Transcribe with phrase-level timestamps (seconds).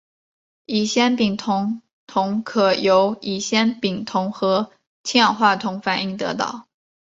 [0.65, 4.71] 乙酰丙酮铜可由乙酰丙酮和
[5.03, 6.65] 氢氧化铜反应得到。